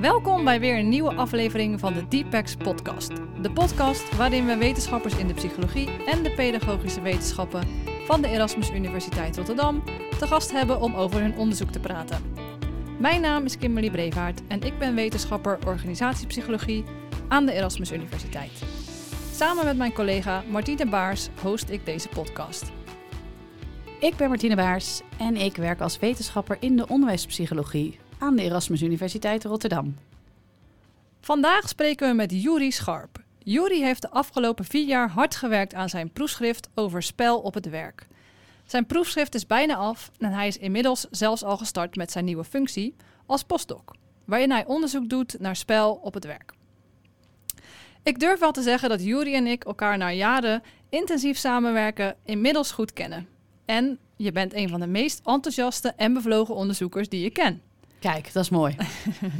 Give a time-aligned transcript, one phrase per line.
[0.00, 3.12] Welkom bij weer een nieuwe aflevering van de Deepex podcast.
[3.42, 7.66] De podcast waarin we wetenschappers in de psychologie en de pedagogische wetenschappen
[8.04, 9.82] van de Erasmus Universiteit Rotterdam
[10.18, 12.22] te gast hebben om over hun onderzoek te praten.
[12.98, 16.84] Mijn naam is Kimberly Brevaart en ik ben wetenschapper organisatiepsychologie
[17.28, 18.62] aan de Erasmus Universiteit.
[19.32, 22.72] Samen met mijn collega Martine Baars host ik deze podcast.
[24.00, 28.82] Ik ben Martine Baars en ik werk als wetenschapper in de onderwijspsychologie aan de Erasmus
[28.82, 29.96] Universiteit Rotterdam.
[31.20, 33.22] Vandaag spreken we met Juri Scharp.
[33.38, 37.68] Juri heeft de afgelopen vier jaar hard gewerkt aan zijn proefschrift over spel op het
[37.68, 38.06] werk.
[38.66, 42.44] Zijn proefschrift is bijna af en hij is inmiddels zelfs al gestart met zijn nieuwe
[42.44, 46.56] functie als postdoc, waarin hij onderzoek doet naar spel op het werk.
[48.08, 52.70] Ik durf wel te zeggen dat Juri en ik elkaar na jaren intensief samenwerken inmiddels
[52.70, 53.28] goed kennen.
[53.64, 57.62] En je bent een van de meest enthousiaste en bevlogen onderzoekers die je ken.
[58.00, 58.76] Kijk, dat is mooi.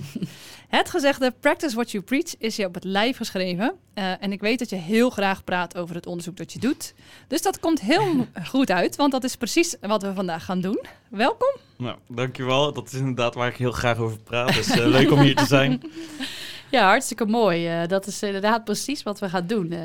[0.68, 3.74] Het gezegde practice what you preach is je op het lijf geschreven.
[3.94, 6.94] Uh, en ik weet dat je heel graag praat over het onderzoek dat je doet.
[7.28, 10.84] Dus dat komt heel goed uit, want dat is precies wat we vandaag gaan doen.
[11.08, 11.56] Welkom.
[11.76, 12.72] Nou, dankjewel.
[12.72, 14.54] Dat is inderdaad waar ik heel graag over praat.
[14.54, 15.80] Dus uh, leuk om hier te zijn.
[16.70, 17.80] Ja, hartstikke mooi.
[17.82, 19.72] Uh, dat is inderdaad precies wat we gaan doen.
[19.72, 19.78] Uh,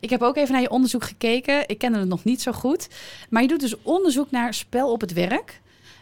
[0.00, 1.68] ik heb ook even naar je onderzoek gekeken.
[1.68, 2.88] Ik kende het nog niet zo goed.
[3.30, 5.60] Maar je doet dus onderzoek naar spel op het werk.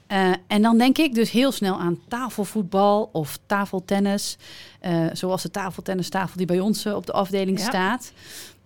[0.08, 4.36] Uh, en dan denk ik dus heel snel aan tafelvoetbal of tafeltennis.
[4.82, 7.64] Uh, zoals de tafeltennistafel die bij ons uh, op de afdeling ja.
[7.64, 8.12] staat.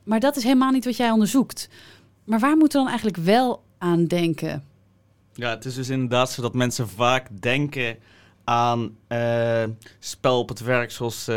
[0.02, 1.68] Maar dat is helemaal niet wat jij onderzoekt.
[2.24, 4.64] Maar waar moeten we dan eigenlijk wel aan denken?
[5.34, 7.96] Ja, het is dus inderdaad zo dat mensen vaak denken
[8.44, 8.96] aan
[9.98, 11.30] spel op het werk zoals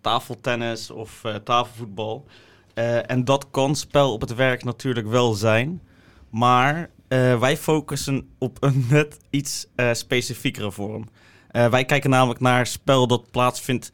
[0.00, 2.24] tafeltennis of tafelvoetbal.
[3.06, 5.80] en dat kan spel op het werk natuurlijk wel zijn.
[6.30, 11.08] Maar uh, wij focussen op een net iets uh, specifiekere vorm.
[11.52, 13.92] Uh, wij kijken namelijk naar spel dat plaatsvindt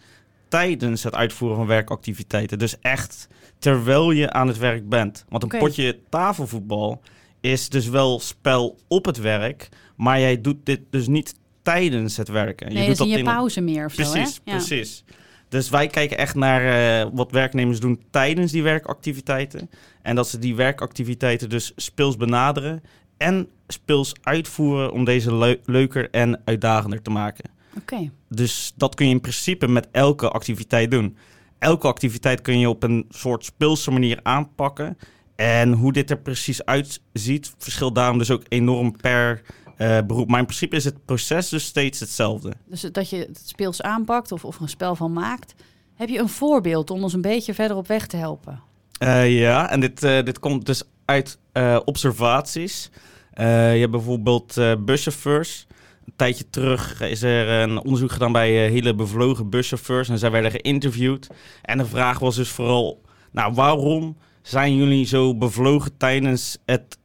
[0.48, 2.58] tijdens het uitvoeren van werkactiviteiten.
[2.58, 5.24] Dus echt terwijl je aan het werk bent.
[5.28, 5.60] Want een okay.
[5.60, 7.00] potje tafelvoetbal
[7.40, 11.34] is dus wel spel op het werk, maar jij doet dit dus niet
[11.64, 12.72] tijdens het werken.
[12.72, 14.52] Nee, je doet dat in je pauze meer of precies, zo, hè?
[14.52, 14.56] Ja.
[14.56, 15.04] Precies,
[15.48, 16.62] Dus wij kijken echt naar
[17.04, 19.70] uh, wat werknemers doen tijdens die werkactiviteiten.
[20.02, 22.82] En dat ze die werkactiviteiten dus speels benaderen
[23.16, 27.44] en speels uitvoeren om deze le leuker en uitdagender te maken.
[27.76, 27.94] Oké.
[27.94, 28.10] Okay.
[28.28, 31.16] Dus dat kun je in principe met elke activiteit doen.
[31.58, 34.98] Elke activiteit kun je op een soort speelse manier aanpakken.
[35.36, 39.42] En hoe dit er precies uitziet, verschilt daarom dus ook enorm per
[39.78, 40.28] uh, beroep.
[40.28, 42.52] Maar in principe is het proces dus steeds hetzelfde.
[42.66, 45.54] Dus dat je het speels aanpakt of, of er een spel van maakt.
[45.94, 48.60] Heb je een voorbeeld om ons een beetje verder op weg te helpen?
[49.02, 51.38] Uh, ja, en dit, uh, dit komt dus uit
[51.84, 52.90] observaties.
[53.34, 55.66] Je hebt bijvoorbeeld buschauffeurs.
[56.06, 60.08] Een tijdje terug is er een onderzoek gedaan bij hele bevlogen buschauffeurs.
[60.08, 61.26] En zij werden geïnterviewd.
[61.62, 66.98] En de vraag was dus vooral, nou, waarom zijn jullie zo bevlogen tijdens het,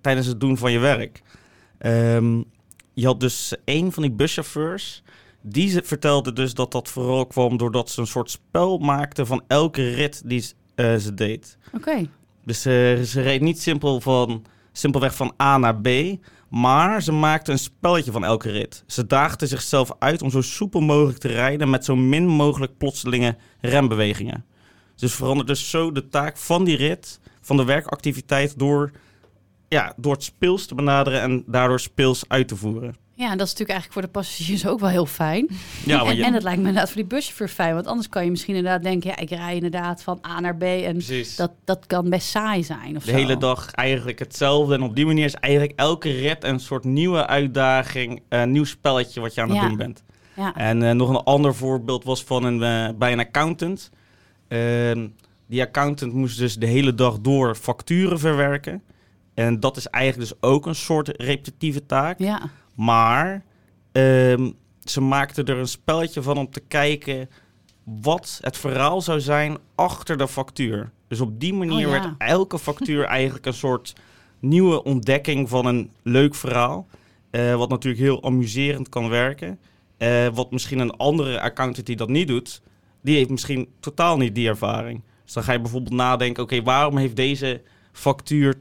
[0.00, 1.22] tijdens het doen van je werk?
[1.78, 2.44] Um,
[2.92, 5.02] je had dus een van die buschauffeurs...
[5.48, 9.90] Die vertelde dus dat dat vooral kwam doordat ze een soort spel maakte van elke
[9.90, 10.40] rit die
[10.76, 11.58] ze deed.
[11.66, 11.76] Oké.
[11.76, 12.10] Okay.
[12.44, 15.88] Dus uh, ze reed niet simpel van, simpelweg van A naar B,
[16.48, 18.84] maar ze maakte een spelletje van elke rit.
[18.86, 23.36] Ze daagde zichzelf uit om zo soepel mogelijk te rijden met zo min mogelijk plotselinge
[23.60, 24.44] rembewegingen.
[24.94, 28.90] Dus veranderde dus zo de taak van die rit, van de werkactiviteit, door,
[29.68, 32.94] ja, door het speels te benaderen en daardoor speels uit te voeren.
[33.14, 35.48] Ja, en dat is natuurlijk eigenlijk voor de passagiers ook wel heel fijn.
[35.84, 36.24] Ja, en, je...
[36.24, 37.74] en het lijkt me inderdaad voor die buschauffeur fijn.
[37.74, 39.10] Want anders kan je misschien inderdaad denken...
[39.10, 40.62] ja, ik rij inderdaad van A naar B...
[40.62, 41.00] en
[41.36, 43.16] dat, dat kan best saai zijn of De zo.
[43.16, 44.74] hele dag eigenlijk hetzelfde.
[44.74, 48.22] En op die manier is eigenlijk elke rit een soort nieuwe uitdaging...
[48.28, 49.68] een nieuw spelletje wat je aan het Ja.
[49.68, 50.02] doen bent.
[50.34, 50.54] Ja.
[50.54, 53.90] En uh, nog een ander voorbeeld was van een, uh, bij een accountant.
[54.48, 55.04] Uh,
[55.46, 58.82] die accountant moest dus de hele dag door facturen verwerken.
[59.36, 62.18] En dat is eigenlijk dus ook een soort repetitieve taak.
[62.18, 62.50] Ja.
[62.74, 63.44] Maar
[63.92, 64.54] um,
[64.84, 67.28] ze maakten er een spelletje van om te kijken
[67.84, 70.90] wat het verhaal zou zijn achter de factuur.
[71.08, 72.00] Dus op die manier Oh, ja.
[72.00, 73.92] werd elke factuur eigenlijk een soort
[74.38, 76.86] nieuwe ontdekking van een leuk verhaal.
[77.30, 79.58] Uh, wat natuurlijk heel amuserend kan werken.
[79.98, 82.62] Uh, wat misschien een andere accountant die dat niet doet,
[83.02, 85.02] die heeft misschien totaal niet die ervaring.
[85.24, 87.62] Dus dan ga je bijvoorbeeld nadenken, oké, okay, waarom heeft deze
[87.96, 88.54] factuur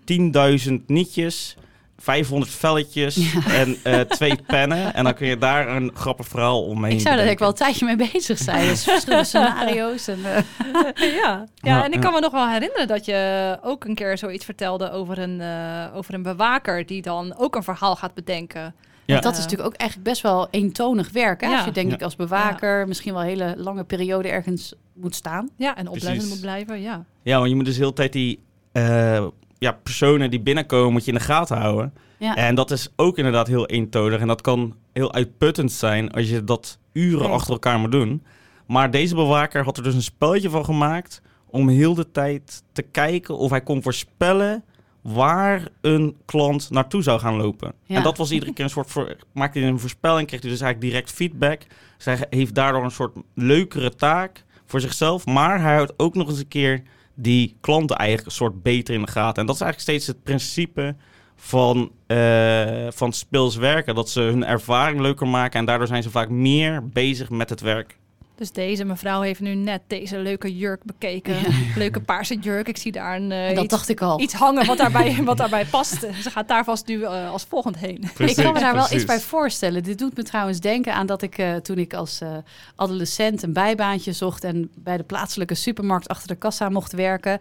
[0.67, 1.55] 10.000 nietjes
[1.97, 4.93] 500 velletjes en eh, twee pennen.
[4.93, 7.53] En dan kun je daar een grappig verhaal omheen Ik zou daar ik wel een
[7.53, 8.67] tijdje mee bezig zijn.
[8.67, 10.07] Dus verschillende scenario's.
[10.07, 11.45] En, eh, ja.
[11.55, 14.91] ja, en ik kan me nog wel herinneren dat je ook een keer zoiets vertelde
[14.91, 18.75] over een, eh, over een bewaker die dan ook een verhaal gaat bedenken.
[19.05, 19.19] Ja.
[19.19, 21.41] Dat is natuurlijk ook eigenlijk best wel eentonig werk.
[21.41, 21.47] Hè?
[21.47, 21.55] Ja.
[21.55, 21.95] Als je denk Ja.
[21.95, 25.49] ik als bewaker misschien wel een hele lange periode ergens moet staan.
[25.57, 26.29] Ja, en oplettend Precies.
[26.29, 27.05] moet blijven, ja.
[27.23, 28.39] Ja, want je moet dus de hele tijd die
[28.75, 29.25] eh,
[29.57, 31.93] ja, personen die binnenkomen, moet je in de gaten houden.
[32.17, 32.35] Ja.
[32.35, 34.19] En dat is ook inderdaad heel eentonig.
[34.19, 37.33] En dat kan heel uitputtend zijn als je dat uren Ja.
[37.33, 38.23] achter elkaar moet doen.
[38.67, 42.81] Maar deze bewaker had er dus een spelletje van gemaakt om heel de tijd te
[42.81, 44.63] kijken of hij kon voorspellen
[45.01, 47.73] waar een klant naartoe zou gaan lopen.
[47.85, 47.95] Ja.
[47.95, 50.61] En dat was iedere keer een soort voor, maakte hij een voorspelling, kreeg hij dus
[50.61, 51.61] eigenlijk direct feedback.
[51.97, 56.39] Zij heeft daardoor een soort leukere taak voor zichzelf, maar hij houdt ook nog eens
[56.39, 56.81] een keer
[57.15, 59.41] die klanten eigenlijk een soort beter in de gaten.
[59.41, 60.95] En dat is eigenlijk steeds het principe
[61.35, 63.95] van, eh van speels werken.
[63.95, 67.61] Dat ze hun ervaring leuker maken en daardoor zijn ze vaak meer bezig met het
[67.61, 67.97] werk.
[68.35, 71.35] Dus deze mevrouw heeft nu net deze leuke jurk bekeken.
[71.35, 71.49] Ja.
[71.75, 72.67] Leuke paarse jurk.
[72.67, 74.19] Ik zie daar een, eh, dat iets, dacht ik al.
[74.19, 75.99] iets hangen wat daarbij, wat daarbij past.
[75.99, 78.09] Ze gaat daar vast nu eh, als volgend heen.
[78.17, 79.83] ik kan me daar wel iets bij voorstellen.
[79.83, 82.37] Dit doet me trouwens denken aan dat ik eh, toen ik als eh,
[82.75, 87.39] adolescent een bijbaantje zocht en bij de plaatselijke supermarkt achter de kassa mocht werken.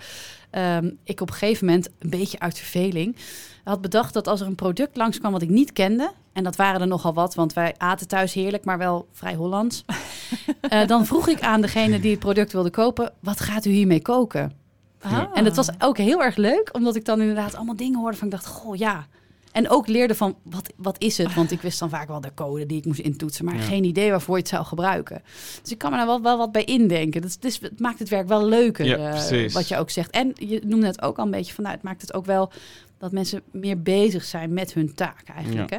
[0.55, 3.17] Ehm, ik op een gegeven moment, een beetje uit verveling,
[3.65, 6.81] had bedacht dat als er een product langskwam wat ik niet kende, en dat waren
[6.81, 9.85] er nogal wat, want wij aten thuis heerlijk, maar wel vrij Hollands.
[10.61, 14.03] eh, dan vroeg ik aan degene die het product wilde kopen, wat gaat u hiermee
[14.03, 14.53] koken?
[15.01, 15.23] Ah.
[15.35, 18.27] En het was ook heel erg leuk, omdat ik dan inderdaad allemaal dingen hoorde van
[18.27, 19.07] ik dacht, goh ja.
[19.55, 21.35] En ook leerde van, wat, wat is het?
[21.35, 23.61] Want ik wist dan vaak wel de code die ik moest intoetsen, maar Ja.
[23.61, 25.23] geen idee waarvoor je het zou gebruiken.
[25.63, 27.23] Dus ik kan me daar wel, wel wat bij indenken.
[27.23, 28.97] Dus, dus het maakt het werk wel leuker, Ja,
[29.29, 30.11] eh, wat je ook zegt.
[30.11, 32.51] En je noemde het ook al een beetje van, nou, het maakt het ook wel
[32.99, 35.71] dat mensen meer bezig zijn met hun taak eigenlijk.
[35.71, 35.79] Hè?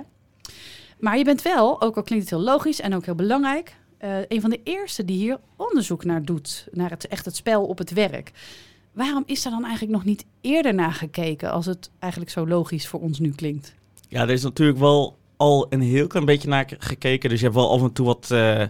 [1.00, 4.18] Maar je bent wel, ook al klinkt het heel logisch en ook heel belangrijk, eh,
[4.28, 7.78] een van de eerste die hier onderzoek naar doet, naar het, echt het spel op
[7.78, 8.32] het werk.
[8.96, 12.88] Waarom is daar dan eigenlijk nog niet eerder naar gekeken als het eigenlijk zo logisch
[12.88, 13.76] voor ons nu klinkt?
[14.08, 17.30] Ja, er is natuurlijk wel al een heel klein beetje naar gekeken.
[17.30, 18.64] Dus je hebt wel af en toe wat eh,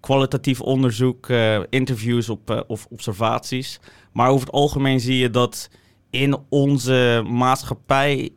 [0.00, 3.80] kwalitatief onderzoek, eh, interviews op, eh, of observaties.
[4.12, 5.70] Maar over het algemeen zie je dat
[6.10, 8.30] in onze maatschappij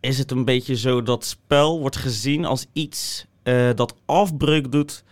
[0.00, 3.26] is het een beetje zo dat spel wordt gezien als iets
[3.74, 5.04] dat afbreuk doet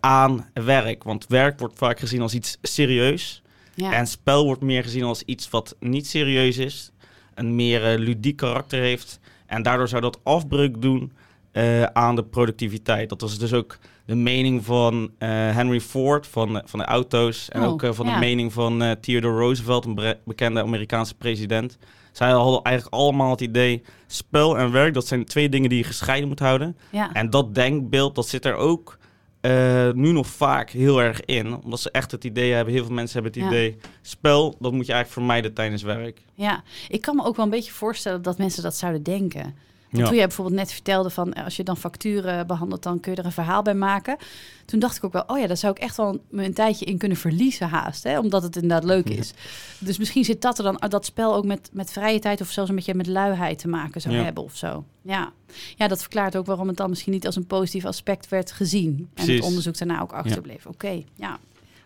[0.00, 1.04] aan werk.
[1.04, 3.42] Want werk wordt vaak gezien als iets serieus.
[3.80, 6.90] Ja, En spel wordt meer gezien als iets wat niet serieus is.
[7.34, 9.20] Een meer eh, ludiek karakter heeft.
[9.46, 11.12] En daardoor zou dat afbreuk doen
[11.52, 13.08] eh, aan de productiviteit.
[13.08, 17.48] Dat was dus ook de mening van eh, Henry Ford van, van de auto's.
[17.48, 18.12] En Oh, ook van ja.
[18.14, 21.78] de mening van Theodore Roosevelt, een bekende Amerikaanse president.
[22.12, 25.84] Zij hadden eigenlijk allemaal het idee, spel en werk, dat zijn twee dingen die je
[25.84, 26.76] gescheiden moet houden.
[26.90, 27.12] ja.
[27.12, 28.98] En dat denkbeeld, dat zit er ook
[29.40, 31.62] eh, nu nog vaak heel erg in.
[31.62, 33.56] Omdat ze echt het idee hebben, heel veel mensen hebben het Ja.
[33.58, 33.76] idee...
[34.02, 36.20] spel, dat moet je eigenlijk vermijden tijdens werk.
[36.34, 39.54] ja, ik kan me ook wel een beetje voorstellen dat mensen dat zouden denken.
[39.92, 40.04] Ja.
[40.06, 43.18] toen jij bijvoorbeeld net vertelde van eh, als je dan facturen behandelt, dan kun je
[43.18, 44.16] er een verhaal bij maken.
[44.64, 46.84] Toen dacht ik ook wel, oh ja, daar zou ik echt wel me een tijdje
[46.84, 48.02] in kunnen verliezen haast.
[48.02, 48.18] Hè?
[48.18, 49.16] Omdat het inderdaad leuk Ja.
[49.16, 49.32] is.
[49.78, 52.70] Dus misschien zit dat er dan, dat spel ook met, met vrije tijd of zelfs
[52.70, 54.22] een beetje met luiheid te maken zou Ja.
[54.24, 54.84] hebben of zo.
[55.02, 55.32] Ja.
[55.76, 58.96] ja, dat verklaart ook waarom het dan misschien niet als een positief aspect werd gezien.
[58.98, 59.34] En Precies.
[59.34, 60.66] het onderzoek daarna ook achterbleef.
[60.66, 61.38] Oké, ja.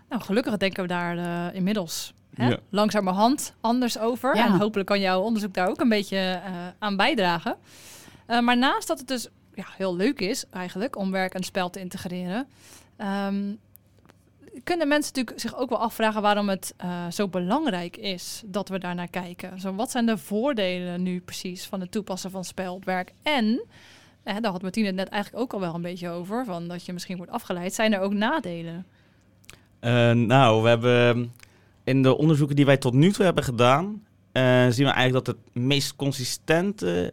[0.08, 2.58] Nou, gelukkig denken we daar eh, inmiddels hè, Ja.
[2.70, 4.36] langzamerhand anders over.
[4.36, 4.46] Ja.
[4.46, 7.56] En hopelijk kan jouw onderzoek daar ook een beetje eh, aan bijdragen.
[8.26, 11.70] Eh, maar naast dat het dus ja, heel leuk is eigenlijk om werk en spel
[11.70, 12.46] te integreren...
[12.96, 13.52] ehm,
[14.64, 18.78] kunnen mensen natuurlijk zich ook wel afvragen waarom het eh, zo belangrijk is dat we
[18.78, 19.60] daar naar kijken.
[19.60, 23.12] Zo, wat zijn de voordelen nu precies van het toepassen van spel op werk?
[23.22, 23.64] En,
[24.22, 26.84] eh, daar had Martine het net eigenlijk ook al wel een beetje over, van dat
[26.84, 27.74] je misschien wordt afgeleid.
[27.74, 28.86] Zijn er ook nadelen?
[30.26, 31.32] Nou, we hebben
[31.84, 33.84] in de onderzoeken die wij tot nu toe hebben gedaan...
[34.72, 37.12] zien we eigenlijk dat het meest consistente...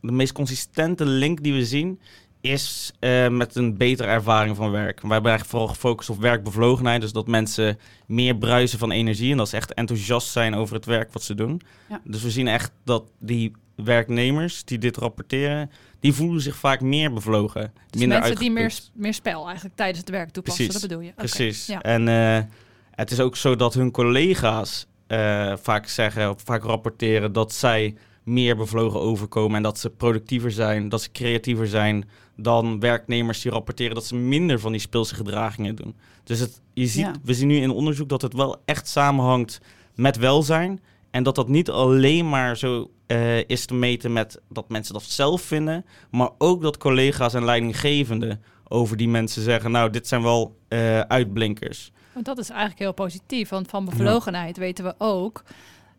[0.00, 2.00] de meest consistente link die we zien...
[2.40, 5.00] is eh, met een betere ervaring van werk.
[5.00, 7.00] We hebben eigenlijk vooral gefocust op werkbevlogenheid.
[7.00, 9.30] Dus dat mensen meer bruisen van energie...
[9.30, 11.60] en dat ze echt enthousiast zijn over het werk wat ze doen.
[11.88, 12.00] Ja.
[12.04, 15.70] Dus we zien echt dat die werknemers die dit rapporteren...
[16.00, 17.72] die voelen zich vaak meer bevlogen.
[17.90, 20.80] Dus minder mensen die meer, meer spel eigenlijk tijdens het werk toepassen, Precies.
[20.80, 21.10] dat bedoel je?
[21.10, 21.66] Oké, Precies.
[21.66, 21.82] Ja.
[21.82, 22.42] En eh,
[22.90, 27.94] het is ook zo dat hun collega's eh, vaak zeggen, of vaak rapporteren dat zij
[28.22, 33.52] meer bevlogen overkomen en dat ze productiever zijn, dat ze creatiever zijn dan werknemers die
[33.52, 35.96] rapporteren dat ze minder van die speelse gedragingen doen.
[36.24, 37.14] Dus het, je ziet, Ja.
[37.22, 39.60] we zien nu in onderzoek dat het wel echt samenhangt
[39.94, 44.68] met welzijn en dat dat niet alleen maar zo eh, is te meten met dat
[44.68, 49.90] mensen dat zelf vinden, maar ook dat collega's en leidinggevenden over die mensen zeggen, nou,
[49.90, 51.92] dit zijn wel eh, uitblinkers.
[52.12, 55.42] Want dat is eigenlijk heel positief, want van bevlogenheid weten we ook.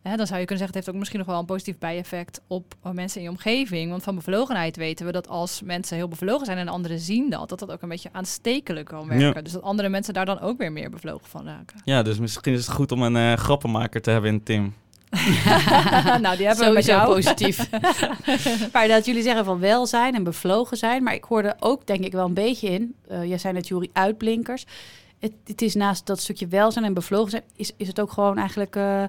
[0.02, 2.42] Hè, dan zou je kunnen zeggen, het heeft ook misschien nog wel een positief bijeffect
[2.48, 3.90] op mensen in je omgeving.
[3.90, 7.50] Want van bevlogenheid weten we dat als mensen heel bevlogen zijn en anderen zien dat,
[7.50, 9.28] dat dat ook een beetje aanstekelijk kan werken.
[9.28, 9.42] Ja.
[9.42, 11.82] Dus dat andere mensen daar dan ook weer meer bevlogen van raken.
[11.86, 14.74] Ja, dus misschien is het goed om een eh, grappenmaker te hebben in het team.
[16.22, 17.14] nou, die hebben we met Sowieso jou.
[17.14, 17.70] positief.
[18.74, 21.04] maar dat jullie zeggen van welzijn en bevlogen zijn.
[21.04, 22.96] Maar ik hoorde ook denk ik wel een beetje in.
[23.08, 24.66] eh, jij zei net Jury uitblinkers.
[25.20, 27.44] Het, het is naast dat stukje welzijn en bevlogen zijn...
[27.56, 29.04] is, is het ook gewoon eigenlijk eh,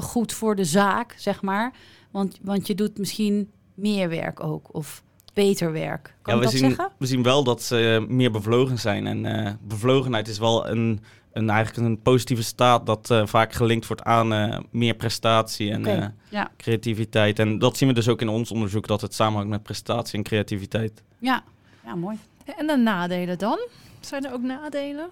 [0.00, 1.72] goed voor de zaak, zeg maar.
[2.10, 4.74] Want, want je doet misschien meer werk ook.
[4.74, 5.02] Of
[5.34, 6.14] beter werk.
[6.22, 6.90] Kan ja, we, dat zien, zeggen?
[6.98, 9.06] we zien wel dat ze meer bevlogen zijn.
[9.06, 11.00] En eh, bevlogenheid is wel een,
[11.32, 15.86] een, eigenlijk een positieve staat dat eh, vaak gelinkt wordt aan eh, meer prestatie en
[15.86, 16.50] eh, ja.
[16.56, 17.38] creativiteit.
[17.38, 20.24] En dat zien we dus ook in ons onderzoek, dat het samenhangt met prestatie en
[20.24, 21.02] creativiteit.
[21.18, 21.42] Ja.
[21.84, 22.18] ja, mooi.
[22.56, 23.58] En de nadelen dan?
[24.00, 25.08] Zijn er ook nadelen?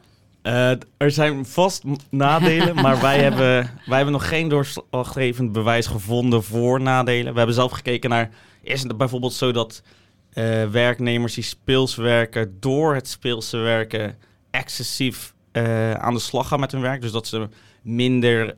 [0.46, 6.42] Eh, er zijn vast nadelen, maar wij hebben, wij hebben nog geen doorslaggevend bewijs gevonden
[6.42, 7.32] voor nadelen.
[7.32, 8.30] We hebben zelf gekeken naar,
[8.62, 9.82] is het bijvoorbeeld zo dat
[10.32, 14.16] eh, werknemers die speels werken, door het speelse werken
[14.50, 17.00] excessief eh, aan de slag gaan met hun werk.
[17.00, 17.48] Dus dat ze
[17.82, 18.56] minder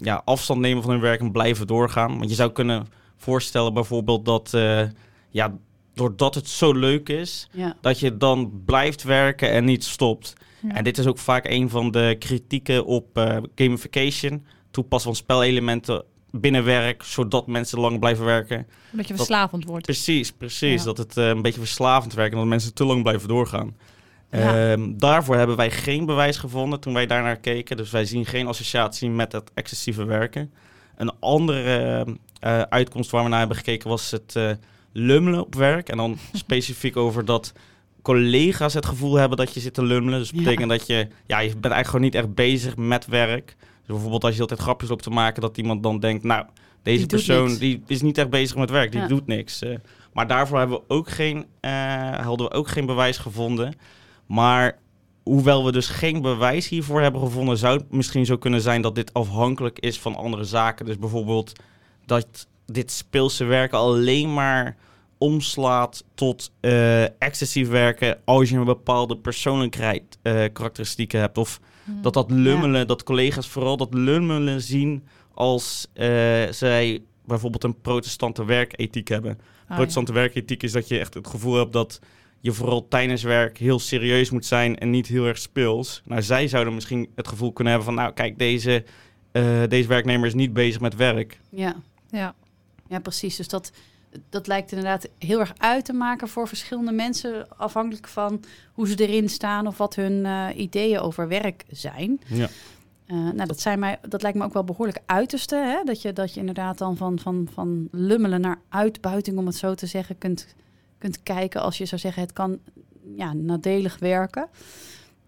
[0.00, 2.18] ja, afstand nemen van hun werk en blijven doorgaan.
[2.18, 4.50] Want je zou kunnen voorstellen bijvoorbeeld dat,
[5.30, 5.56] ja,
[5.94, 7.76] doordat het zo leuk is, Ja.
[7.80, 10.34] dat je dan blijft werken en niet stopt.
[10.62, 10.74] Ja.
[10.74, 14.46] En dit is ook vaak een van de kritieken op eh, gamification.
[14.70, 18.56] Toepassen van spelelementen binnen werk, zodat mensen lang blijven werken.
[18.90, 19.84] Omdat je Dat- verslavend wordt.
[19.84, 20.78] Precies, precies.
[20.80, 20.84] Ja.
[20.84, 23.76] Dat het eh, een beetje verslavend werkt en dat mensen te lang blijven doorgaan.
[24.30, 24.70] Ja.
[24.72, 27.76] Ehm, daarvoor hebben wij geen bewijs gevonden toen wij daarnaar keken.
[27.76, 30.52] Dus wij zien geen associatie met het excessieve werken.
[30.96, 32.06] Een andere
[32.40, 34.50] eh, uitkomst waar we naar hebben gekeken was het eh,
[34.92, 35.88] lummelen op werk.
[35.88, 37.52] En dan specifiek over dat
[38.02, 40.18] collega's het gevoel hebben dat je zit te lummelen.
[40.18, 40.44] Dus dat Ja.
[40.44, 43.56] betekent dat je, ja, je bent eigenlijk gewoon niet echt bezig met werk.
[43.58, 46.44] Dus bijvoorbeeld als je altijd grapjes loopt te maken, dat iemand dan denkt, nou,
[46.82, 49.06] deze Die persoon die is niet echt bezig met werk, die Ja.
[49.06, 49.62] doet niks.
[49.62, 49.76] eh.
[50.12, 53.74] maar daarvoor hebben we ook geen, eh, hadden we ook geen bewijs gevonden.
[54.26, 54.78] Maar
[55.22, 58.94] hoewel we dus geen bewijs hiervoor hebben gevonden, zou het misschien zo kunnen zijn dat
[58.94, 60.86] dit afhankelijk is van andere zaken.
[60.86, 61.52] Dus bijvoorbeeld
[62.06, 64.76] dat dit speelse werken alleen maar
[65.20, 71.38] omslaat tot eh, excessief werken als je een bepaalde persoonlijkheid eh, karakteristieken hebt.
[71.38, 72.02] Of Hmm.
[72.02, 76.08] dat dat lummelen, dat collega's vooral dat lummelen zien als eh,
[76.50, 79.38] zij bijvoorbeeld een protestante werkethiek hebben.
[79.68, 79.74] Ja.
[79.74, 82.00] Protestante werkethiek is dat je echt het gevoel hebt dat
[82.40, 86.02] je vooral tijdens werk heel serieus moet zijn en niet heel erg speels.
[86.04, 88.84] Nou, zij zouden misschien het gevoel kunnen hebben van, nou kijk, deze,
[89.32, 91.40] eh, deze werknemer is niet bezig met werk.
[91.50, 91.76] Ja.
[92.10, 92.34] Ja.
[92.88, 93.36] Ja, precies.
[93.36, 93.72] Dus dat,
[94.28, 98.40] dat lijkt inderdaad heel erg uit te maken voor verschillende mensen, afhankelijk van
[98.72, 102.20] hoe ze erin staan of wat hun eh, ideeën over werk zijn.
[102.26, 102.48] Ja.
[103.06, 105.56] Eh, nou, dat, zijn mij, dat lijkt me ook wel behoorlijk uiterste.
[105.56, 105.84] Hè?
[105.84, 109.74] Dat, je, dat je inderdaad dan van, van, van lummelen naar uitbuiting, om het zo
[109.74, 110.46] te zeggen, kunt,
[110.98, 112.58] kunt kijken als je zou zeggen het kan
[113.16, 114.48] ja, nadelig werken.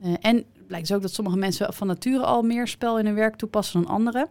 [0.00, 3.06] Eh, en het blijkt dus ook dat sommige mensen van nature al meer spel in
[3.06, 4.28] hun werk toepassen dan anderen.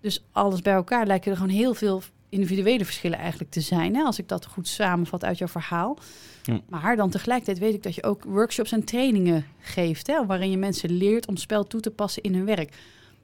[0.00, 2.02] Dus alles bij elkaar lijken er gewoon heel veel
[2.34, 3.94] individuele verschillen eigenlijk te zijn.
[3.94, 4.02] Hè?
[4.02, 5.98] Als ik dat goed samenvat uit jouw verhaal.
[6.42, 6.60] Ja.
[6.68, 10.06] Maar dan tegelijkertijd weet ik dat je ook workshops en trainingen geeft.
[10.06, 10.26] Hè?
[10.26, 12.74] Waarin je mensen leert om spel toe te passen in hun werk.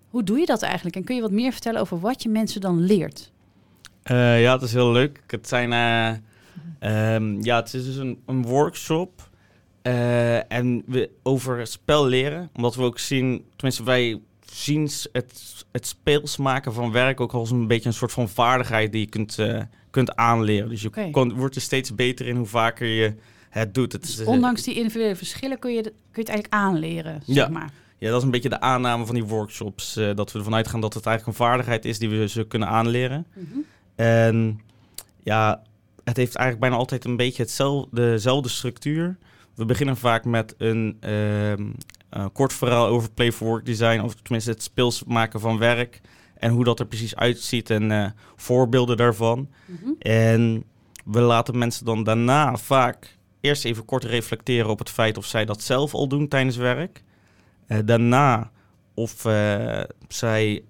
[0.09, 0.97] Hoe doe je dat eigenlijk?
[0.97, 3.31] En kun je wat meer vertellen over wat je mensen dan leert?
[4.03, 5.23] Eh, ja, het is heel leuk.
[5.27, 9.29] Het zijn, eh, ehm, ja, het is dus een, een workshop
[9.83, 14.21] eh, en we over spel leren, omdat we ook zien, tenminste wij
[14.61, 18.29] zien s- het, het speels maken van werk ook als een beetje een soort van
[18.29, 20.69] vaardigheid die je kunt, eh, kunt aanleren.
[20.69, 23.15] Dus je kon- wordt er steeds beter in hoe vaker je
[23.51, 23.93] het doet.
[23.93, 27.23] Het is, Dus eh, ondanks die individuele verschillen kun je, kun je het eigenlijk aanleren,
[27.27, 27.49] zeg Ja.
[27.49, 27.71] maar.
[27.99, 29.97] Ja, dat is een beetje de aanname van die workshops.
[29.97, 32.69] eh, dat we ervan uitgaan dat het eigenlijk een vaardigheid is die we ze kunnen
[32.69, 33.27] aanleren.
[33.35, 33.59] Mhm.
[33.95, 34.61] En
[35.23, 35.63] ja,
[36.05, 39.17] het heeft eigenlijk bijna altijd een beetje hetzelfde, dezelfde structuur.
[39.55, 41.67] We beginnen vaak met een ehm,
[42.11, 46.01] eh, kort verhaal over play for work design, of tenminste het speels maken van werk
[46.35, 49.49] en hoe dat er precies uitziet en eh, voorbeelden daarvan.
[49.65, 49.91] Mhm.
[49.99, 50.65] En
[51.05, 55.45] we laten mensen dan daarna vaak eerst even kort reflecteren op het feit of zij
[55.45, 57.03] dat zelf al doen tijdens werk.
[57.67, 58.51] Eh, daarna
[58.95, 59.27] of
[60.09, 60.65] zij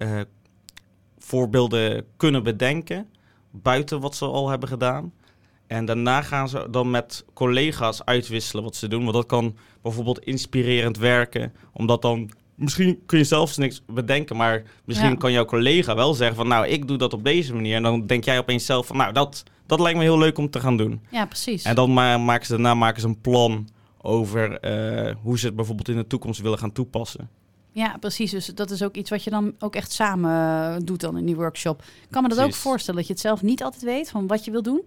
[1.19, 3.09] voorbeelden kunnen bedenken
[3.51, 5.13] buiten wat ze al hebben gedaan.
[5.71, 9.03] En daarna gaan ze dan met collega's uitwisselen wat ze doen.
[9.03, 14.63] Want dat kan bijvoorbeeld inspirerend werken, omdat dan misschien kun je zelfs niks bedenken, maar
[14.85, 15.15] misschien Ja.
[15.17, 17.77] kan jouw collega wel zeggen van, nou, ik doe dat op deze manier.
[17.77, 20.51] En dan denk jij opeens zelf van, nou, dat, dat lijkt me heel leuk om
[20.51, 21.01] te gaan doen.
[21.11, 21.63] Ja, precies.
[21.65, 23.69] En dan ma maken ze daarna maken ze een plan
[24.03, 27.29] over eh, hoe ze het bijvoorbeeld in de toekomst willen gaan toepassen.
[27.73, 28.31] Ja, precies.
[28.31, 31.27] Dus dat is ook iets wat je dan ook echt samen eh, doet dan in
[31.27, 31.83] die workshop.
[31.83, 34.45] Ik kan me dat ook voorstellen dat je het zelf niet altijd weet van wat
[34.45, 34.87] je wil doen.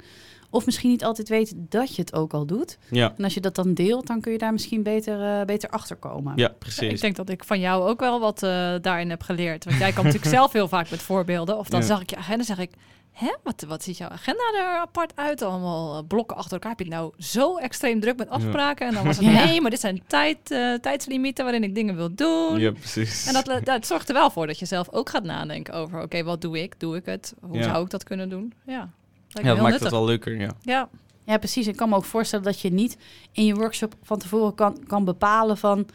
[0.50, 2.78] Of misschien niet altijd weet dat je het ook al doet.
[2.90, 5.70] Ja, En als je dat dan deelt, dan kun je daar misschien beter, eh, beter
[5.70, 6.34] achter komen.
[6.36, 7.02] ja Ik precies.
[7.02, 9.66] denk dat ik van jou ook wel wat eh, daarin heb geleerd.
[9.66, 11.58] Want jij komt natuurlijk zelf heel vaak met voorbeelden.
[11.58, 11.86] Of dan Ja.
[11.86, 12.72] zag ik je agenda en zeg ik...
[13.14, 15.42] Hè, wat, wat ziet jouw agenda er apart uit?
[15.42, 16.70] Allemaal eh, blokken achter elkaar.
[16.70, 18.88] Heb je het nou zo extreem druk met afspraken?
[18.88, 19.46] En dan was het, Ja.
[19.46, 22.60] nee, maar dit zijn tijd, eh, tijdslimieten waarin ik dingen wil doen.
[22.60, 23.28] Ja, precies.
[23.28, 26.02] En dat, eh, dat zorgt er wel voor dat je zelf ook gaat nadenken over...
[26.02, 26.80] oké, wat doe ik?
[26.80, 27.34] Doe ik het?
[27.42, 27.64] Hoe Ja.
[27.64, 28.54] zou ik dat kunnen doen?
[28.66, 28.90] Ja, lijkt
[29.34, 29.82] ja, dat maakt nuttig.
[29.84, 30.52] het wel leuker, ja.
[30.62, 30.90] Ja,
[31.26, 31.68] Ja, precies.
[31.68, 32.98] Ik kan me ook voorstellen dat je niet
[33.32, 35.88] in je workshop van tevoren kan, kan bepalen van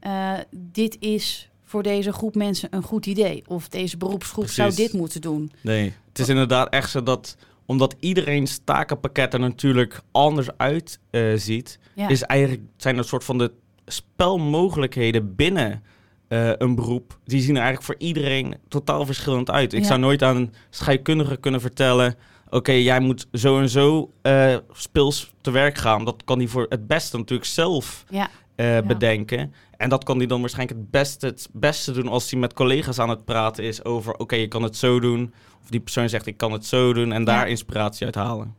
[0.00, 3.42] eh, dit is voor deze groep mensen een goed idee.
[3.46, 5.52] Of deze beroepsgroep zou dit moeten doen.
[5.60, 11.32] Nee, het is inderdaad echt zo dat omdat iedereen's takenpakket er natuurlijk anders uit eh,
[11.34, 12.08] ziet, Ja.
[12.08, 13.52] is eigenlijk zijn er een soort van de
[13.86, 15.82] spelmogelijkheden binnen
[16.28, 17.18] eh, een beroep.
[17.24, 19.72] Die zien er eigenlijk voor iedereen totaal verschillend uit.
[19.72, 19.86] Ik Ja.
[19.86, 22.14] zou nooit aan een scheikundige kunnen vertellen.
[22.50, 26.04] Oké, jij moet zo en zo eh, speels te werk gaan.
[26.04, 28.30] Dat kan hij voor het beste natuurlijk zelf Ja.
[28.56, 29.52] Eh, bedenken.
[29.76, 32.98] En dat kan hij dan waarschijnlijk het beste, het beste doen als hij met collega's
[32.98, 34.14] aan het praten is over...
[34.14, 35.34] oké, je kan het zo doen.
[35.62, 37.12] Of die persoon zegt, ik kan het zo doen.
[37.12, 37.44] En daar Ja.
[37.44, 38.54] inspiratie uit halen.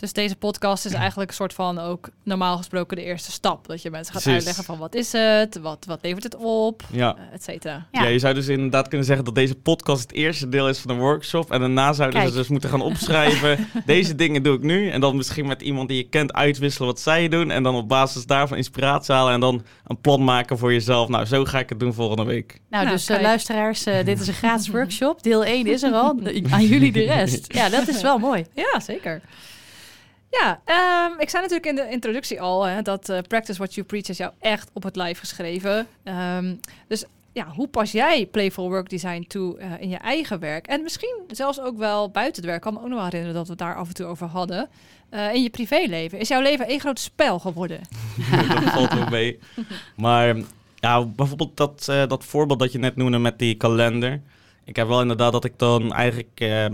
[0.00, 3.66] Dus deze podcast is eigenlijk een soort van ook normaal gesproken de eerste stap.
[3.66, 4.38] Dat je mensen gaat Precies.
[4.38, 7.16] uitleggen van wat is het, wat, wat levert het op, Ja.
[7.16, 7.86] eh, et cetera.
[7.92, 8.02] Ja.
[8.02, 8.08] Ja.
[8.08, 10.98] je zou dus inderdaad kunnen zeggen dat deze podcast het eerste deel is van een
[10.98, 11.50] workshop.
[11.50, 12.32] En daarna zouden Kijk.
[12.32, 13.68] ze dus moeten gaan opschrijven.
[13.86, 14.90] deze dingen doe ik nu.
[14.90, 17.50] En dan misschien met iemand die je kent uitwisselen wat zij doen.
[17.50, 19.32] En dan op basis daarvan inspiratie halen.
[19.32, 21.08] En dan een plan maken voor jezelf.
[21.08, 22.60] Nou, zo ga ik het doen volgende week.
[22.70, 25.22] Nou, Nou, dus eh, luisteraars, eh, dit is een gratis workshop.
[25.22, 26.20] Deel 1 is er al.
[26.50, 27.38] Aan jullie de rest.
[27.60, 28.44] Ja, dat is wel mooi.
[28.54, 29.20] Ja, zeker.
[30.30, 33.86] Ja, ehm, ik zei natuurlijk in de introductie al hè, dat eh, Practice What You
[33.86, 35.86] Preach is jou echt op het lijf geschreven.
[36.02, 36.54] Ehm,
[36.88, 40.66] dus ja, hoe pas jij Playful Work Design toe eh, in je eigen werk?
[40.66, 42.56] En misschien zelfs ook wel buiten het werk.
[42.56, 44.26] Ik kan me ook nog wel herinneren dat we het daar af en toe over
[44.26, 44.68] hadden.
[45.08, 46.18] Eh, in je privéleven.
[46.18, 47.80] Is jouw leven één groot spel geworden?
[48.48, 49.38] dat valt wel mee.
[49.96, 50.36] Maar
[50.74, 54.20] ja, bijvoorbeeld dat, dat voorbeeld dat je net noemde met die kalender.
[54.70, 56.66] Ik heb wel inderdaad dat ik dan eigenlijk, eh,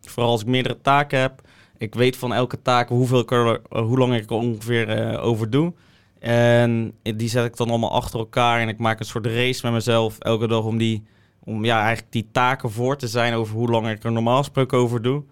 [0.00, 1.40] vooral als ik meerdere taken heb,
[1.78, 5.24] ik weet van elke taak hoeveel ik er, eh, hoe lang ik er ongeveer eh,
[5.24, 5.72] over doe.
[6.18, 9.72] En die zet ik dan allemaal achter elkaar en ik maak een soort race met
[9.72, 11.04] mezelf elke dag om die,
[11.44, 14.78] om ja, eigenlijk die taken voor te zijn over hoe lang ik er normaal gesproken
[14.78, 15.24] over doe.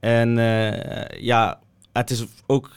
[0.00, 1.60] En eh, ja,
[1.92, 2.70] het is ook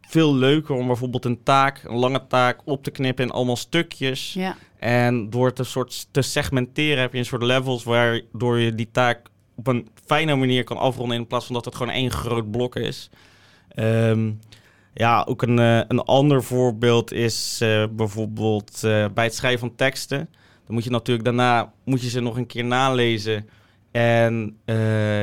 [0.00, 4.32] veel leuker om bijvoorbeeld een taak, een lange taak, op te knippen in allemaal stukjes.
[4.32, 8.74] Ja, En door het een soort te segmenteren heb je een soort levels waardoor je
[8.74, 12.10] die taak op een fijne manier kan afronden in plaats van dat het gewoon één
[12.10, 13.10] groot blok is.
[13.68, 14.32] Ehm,
[14.94, 19.76] ja, ook een, eh, een ander voorbeeld is eh, bijvoorbeeld eh, bij het schrijven van
[19.76, 20.28] teksten.
[20.66, 23.48] Dan moet je natuurlijk daarna moet je ze nog een keer nalezen
[23.90, 24.58] en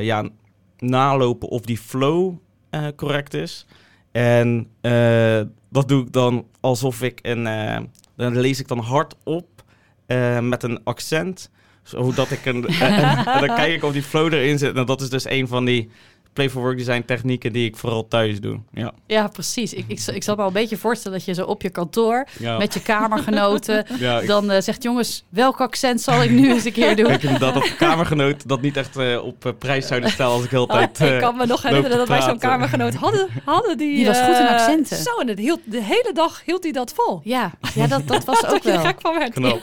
[0.02, 0.30] ja,
[0.78, 2.34] nalopen of die flow
[2.96, 3.65] correct is.
[4.12, 4.67] En
[5.70, 7.44] dat doe ik dan alsof ik een.
[8.15, 9.62] dan lees ik dan hard op
[10.12, 11.50] eh, met een accent.
[11.84, 12.67] Zodat ik een.
[12.80, 14.76] en, dan kijk ik of die flow erin zit.
[14.76, 15.89] En dat is dus een van die
[16.34, 18.60] Playful Work Design technieken die ik vooral thuis doe.
[18.74, 18.91] Ja.
[19.08, 19.74] ja precies.
[19.74, 22.28] Ik, ik, ik zal me al een beetje voorstellen dat je zo op je kantoor
[22.39, 22.58] Ja.
[22.58, 24.84] met je kamergenoten ja, ik dan eh, zegt...
[24.84, 27.08] jongens, welk accent zal ik nu eens een keer doen?
[27.08, 30.44] denk inderdaad dat de kamergenoot dat niet echt eh, op eh, prijs zouden stellen als
[30.44, 31.00] ik heel Oh, tijd.
[31.00, 33.28] ik eh, kan me nog herinneren dat wij zo'n kamergenoot hadden.
[33.46, 34.98] hadden die, Die was goed in eh, accenten.
[34.98, 37.22] Zo, en het hield, de hele dag hield hij dat vol.
[37.24, 38.80] Ja, ja dat, dat was ook Dat wel.
[38.80, 39.34] gek van werd.
[39.34, 39.60] Knap.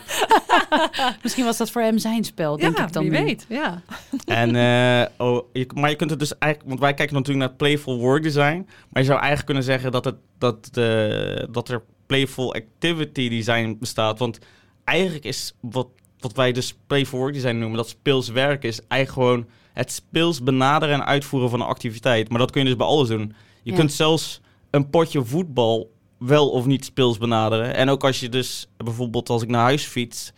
[1.23, 3.25] Misschien was dat voor hem zijn spel, denk ja, ik dan wie nu.
[3.25, 3.45] weet.
[3.49, 3.83] Ja.
[4.25, 7.57] En, eh, oh, je, maar je kunt het dus eigenlijk, want wij kijken natuurlijk naar
[7.57, 11.83] playful work design, maar je zou eigenlijk kunnen zeggen dat, het, dat, de, dat er
[12.07, 14.19] playful activity design bestaat.
[14.19, 14.39] Want
[14.85, 19.27] eigenlijk is wat, wat wij dus playful work design noemen, dat speels werken, is eigenlijk
[19.27, 22.29] gewoon het speels benaderen en uitvoeren van een activiteit.
[22.29, 23.35] Maar dat kun je dus bij alles doen.
[23.63, 23.77] Je Ja.
[23.77, 24.41] kunt zelfs
[24.71, 27.75] een potje voetbal wel of niet speels benaderen.
[27.75, 30.33] En ook als je dus bijvoorbeeld als ik naar huis fiets,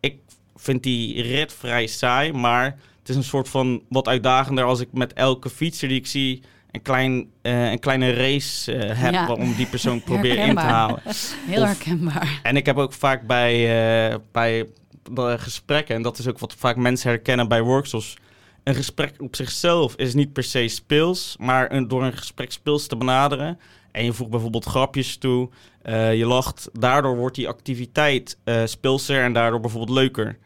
[0.00, 0.18] ik
[0.56, 4.88] vind die rit vrij saai, maar het is een soort van wat uitdagender als ik
[4.92, 9.32] met elke fietser die ik zie een, klein, eh, een kleine race eh, heb Ja.
[9.32, 11.00] om die persoon probeer in te halen.
[11.46, 12.40] Heel Of- herkenbaar.
[12.42, 13.54] En ik heb ook vaak bij,
[14.10, 14.66] eh, bij
[15.36, 18.16] gesprekken, en dat is ook wat vaak mensen herkennen bij workshops.
[18.64, 22.86] Een gesprek op zichzelf is niet per se speels, maar een, door een gesprek speels
[22.86, 23.58] te benaderen
[23.92, 25.48] en je voegt bijvoorbeeld grapjes toe,
[26.14, 30.38] je lacht, daardoor wordt die activiteit speelser en daardoor bijvoorbeeld leuker.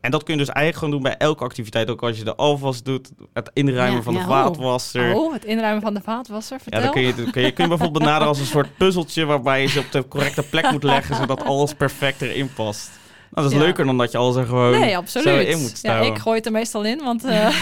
[0.00, 1.90] En dat kun je dus eigenlijk gewoon doen bij elke activiteit.
[1.90, 4.26] Ook als je de afwas doet, het inruimen Ja, van de ja.
[4.26, 5.14] vaatwasser.
[5.14, 6.78] Oh, het inruimen van de vaatwasser, vertel.
[6.80, 9.60] Ja, dan kun je, kun, je, kun je bijvoorbeeld benaderen als een soort puzzeltje waarbij
[9.62, 12.90] je ze op de correcte plek moet leggen, zodat alles perfect erin past.
[13.30, 13.64] Nou, dat is Ja.
[13.64, 15.46] leuker dan dat je alles er gewoon Nee, zo absoluut.
[15.46, 16.12] in moet ja, stouwen.
[16.12, 17.32] ik gooi het er meestal in, want eh,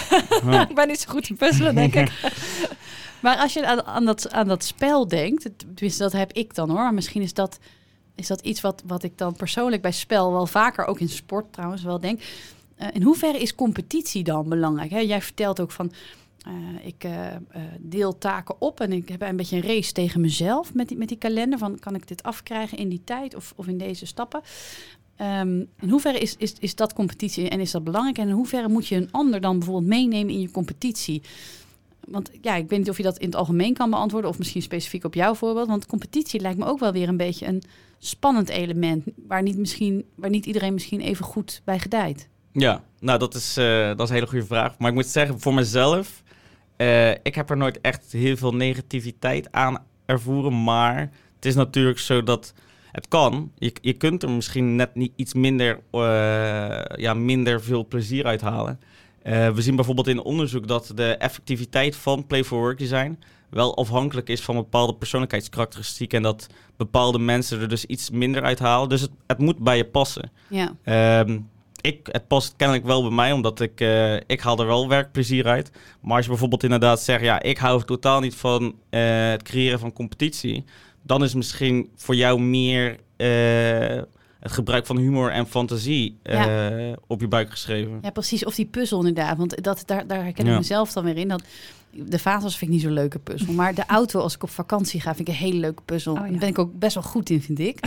[0.51, 0.67] Ja.
[0.69, 2.11] ik ben niet zo goed in puzzelen, denk ik.
[3.21, 6.69] Maar als je aan, aan, dat, aan dat spel denkt, tenminste dat heb ik dan
[6.71, 7.59] hoor, maar misschien is dat,
[8.17, 11.53] is dat iets wat, wat ik dan persoonlijk bij spel wel vaker, ook in sport
[11.53, 12.21] trouwens, wel denk.
[12.77, 14.91] Eh, in hoeverre is competitie dan belangrijk?
[14.91, 14.99] Hè?
[14.99, 15.93] Jij vertelt ook van,
[16.41, 17.27] eh, ik eh,
[17.79, 21.09] deel taken op en ik heb een beetje een race tegen mezelf met die, met
[21.09, 21.59] die kalender.
[21.59, 24.41] Van, kan ik dit afkrijgen in die tijd of, of in deze stappen?
[25.17, 28.19] Ehm, in hoeverre is, is, is dat competitie en is dat belangrijk?
[28.19, 31.23] En in hoeverre moet je een ander dan bijvoorbeeld meenemen in je competitie?
[32.07, 34.63] Want ja, ik weet niet of je dat in het algemeen kan beantwoorden of misschien
[34.63, 35.69] specifiek op jouw voorbeeld.
[35.69, 37.63] Want competitie lijkt me ook wel weer een beetje een
[37.99, 42.29] spannend element waar niet, misschien, waar niet iedereen misschien even goed bij gedijt.
[42.53, 44.79] Ja, nou dat is, eh, dat is een hele goede vraag.
[44.79, 46.23] Maar ik moet zeggen, voor mezelf,
[46.77, 50.65] eh, ik heb er nooit echt heel veel negativiteit aan ervoeren.
[50.65, 50.99] Maar
[51.35, 52.55] het is natuurlijk zo dat
[52.93, 53.53] het kan.
[53.59, 56.01] Je, je kunt er misschien net niet iets minder, eh,
[56.97, 58.81] ja, minder veel plezier uit halen.
[59.55, 63.19] We zien bijvoorbeeld in onderzoek dat de effectiviteit van Play for Work design
[63.51, 66.17] wel afhankelijk is van bepaalde persoonlijkheidskarakteristieken.
[66.17, 68.89] En dat bepaalde mensen er dus iets minder uit halen.
[68.89, 70.31] Dus het, het moet bij je passen.
[70.49, 71.39] Ja, Ehm,
[71.81, 75.47] ik, het past kennelijk wel bij mij, omdat ik, eh, ik haal er wel werkplezier
[75.47, 75.71] uit.
[76.01, 79.79] Maar als je bijvoorbeeld inderdaad zegt, ja, ik hou totaal niet van eh, het creëren
[79.79, 80.65] van competitie,
[81.03, 84.03] dan is misschien voor jou meer eh,
[84.41, 86.19] het gebruik van humor en fantasie
[87.07, 87.99] op je buik geschreven.
[88.03, 88.45] ja, precies.
[88.45, 89.37] Of die puzzel inderdaad.
[89.37, 90.57] Want dat, daar, daar herken ik Ja.
[90.57, 91.29] mezelf dan weer in.
[91.29, 91.43] Dat,
[92.05, 93.53] de vaatwas vind ik niet zo'n leuke puzzel.
[93.53, 96.13] Maar de auto, als ik op vakantie ga, vind ik een hele leuke puzzel.
[96.13, 96.31] Oh, ja.
[96.31, 97.81] Daar ben ik ook best wel goed in, vind ik.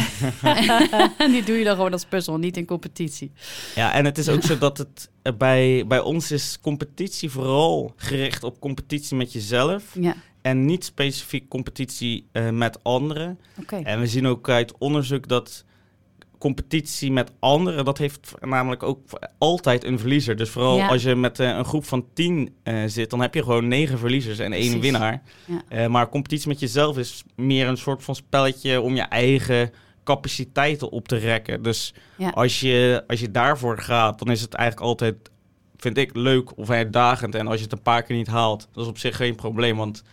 [1.17, 3.31] en die doe je dan gewoon als puzzel, niet in competitie.
[3.75, 7.93] Ja, en het is ook zo dat het eh, bij, bij ons is competitie vooral
[7.95, 9.83] gericht op competitie met jezelf.
[9.99, 13.39] Ja, En niet specifiek competitie eh, met anderen.
[13.59, 13.75] oké.
[13.75, 15.63] En we zien ook uit onderzoek dat
[16.39, 18.99] competitie met anderen, dat heeft namelijk ook
[19.37, 20.35] altijd een verliezer.
[20.35, 20.87] Dus vooral Ja.
[20.87, 23.97] als je met eh, een groep van tien eh, zit, dan heb je gewoon negen
[23.99, 24.79] verliezers en één Precies.
[24.91, 25.21] winnaar.
[25.45, 25.61] Ja.
[25.69, 29.71] Eh, maar competitie met jezelf is meer een soort van spelletje om je eigen
[30.03, 31.63] capaciteiten op te rekken.
[31.63, 32.29] Dus Ja.
[32.29, 35.15] als, je, als je daarvoor gaat, dan is het eigenlijk altijd,
[35.77, 37.35] vind ik, leuk of uitdagend.
[37.35, 39.77] En als je het een paar keer niet haalt, dat is op zich geen probleem.
[39.77, 40.03] Want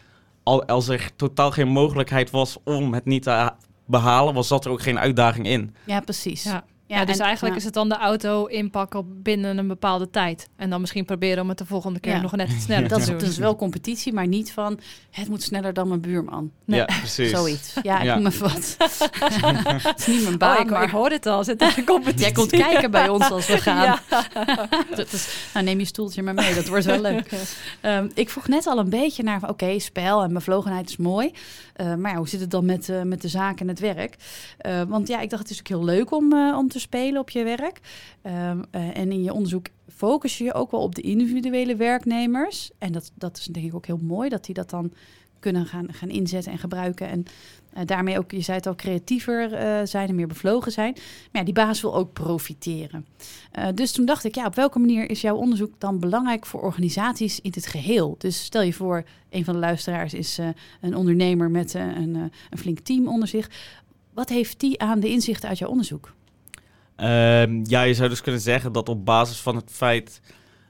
[0.43, 3.51] al, als er totaal geen mogelijkheid was om het niet te
[3.87, 5.75] behalen, was dat er ook geen uitdaging in.
[5.85, 6.43] Ja, precies.
[6.43, 6.65] Ja.
[6.89, 7.61] Ja, dus en- eigenlijk ja.
[7.61, 10.49] is het dan de auto inpakken op binnen een bepaalde tijd.
[10.57, 12.21] En dan misschien proberen om het de volgende keer Ja.
[12.21, 14.79] nog net sneller Dat te is dus wel competitie, maar niet van
[15.11, 16.51] het moet sneller dan mijn buurman.
[16.65, 16.79] Nee.
[16.81, 17.31] Ja, precies.
[17.31, 17.75] Zoiets.
[17.83, 18.15] Ja, ik Ja.
[18.17, 18.77] noem even wat.
[19.83, 21.45] het is niet mijn baan, Oh, ik, maar ik hoor het al.
[21.45, 22.21] Zit er een competitie?
[22.21, 23.83] jij komt kijken bij ons als we gaan.
[23.83, 24.01] Ja.
[24.97, 27.31] Dat is, nou, neem je stoeltje maar mee, dat wordt wel leuk.
[27.81, 31.33] Ehm, ik vroeg net al een beetje naar, van, oké, spel en bevlogenheid is mooi.
[31.77, 34.17] Eh, maar hoe zit het dan met, eh, met de zaak en het werk?
[34.59, 37.31] Eh, want ja, ik dacht, het is ook heel leuk om, om te spelen op
[37.31, 37.81] je werk.
[38.23, 42.71] Ehm, eh, en in je onderzoek focus je je ook wel op de individuele werknemers.
[42.79, 44.93] En dat, dat is denk ik ook heel mooi, dat die dat dan
[45.39, 47.09] kunnen gaan, gaan inzetten en gebruiken.
[47.09, 47.25] En
[47.73, 50.93] eh, daarmee ook, je zei het al, creatiever eh, zijn en meer bevlogen zijn.
[50.93, 53.07] Maar ja, die baas wil ook profiteren.
[53.53, 56.61] Eh, dus toen dacht ik, ja, op welke manier is jouw onderzoek dan belangrijk voor
[56.61, 58.15] organisaties in het geheel?
[58.19, 60.39] Dus stel je voor, een van de luisteraars is
[60.81, 62.15] een ondernemer met een,
[62.51, 63.51] een flink team onder zich.
[64.15, 66.15] Wat heeft die aan de inzichten uit jouw onderzoek?
[66.97, 70.21] Ehm, ja, je zou dus kunnen zeggen dat op basis van het feit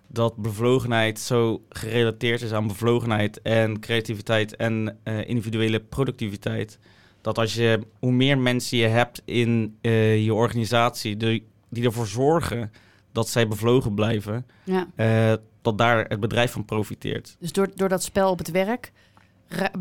[0.08, 6.78] dat bevlogenheid zo gerelateerd is aan bevlogenheid en creativiteit en eh, individuele productiviteit,
[7.20, 12.06] dat als je hoe meer mensen je hebt in eh, je organisatie die, die ervoor
[12.06, 12.72] zorgen
[13.12, 17.36] dat zij bevlogen blijven, Ja, eh, dat daar het bedrijf van profiteert.
[17.40, 18.92] dus door, door dat spel op het werk